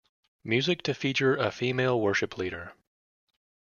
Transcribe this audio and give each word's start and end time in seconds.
Music 0.43 0.81
to 0.81 0.95
feature 0.95 1.35
a 1.35 1.51
female 1.51 2.01
worship 2.01 2.35
leader. 2.35 2.73